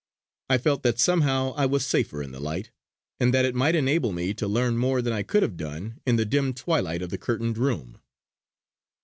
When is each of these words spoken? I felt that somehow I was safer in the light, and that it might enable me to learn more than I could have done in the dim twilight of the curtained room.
I 0.49 0.57
felt 0.57 0.81
that 0.81 0.97
somehow 0.99 1.51
I 1.55 1.67
was 1.67 1.85
safer 1.85 2.23
in 2.23 2.31
the 2.31 2.39
light, 2.39 2.71
and 3.19 3.31
that 3.35 3.45
it 3.45 3.53
might 3.53 3.75
enable 3.75 4.11
me 4.11 4.33
to 4.33 4.47
learn 4.47 4.75
more 4.75 4.99
than 4.99 5.13
I 5.13 5.21
could 5.21 5.43
have 5.43 5.57
done 5.57 5.99
in 6.07 6.15
the 6.15 6.25
dim 6.25 6.55
twilight 6.55 7.03
of 7.03 7.11
the 7.11 7.19
curtained 7.19 7.59
room. 7.59 7.99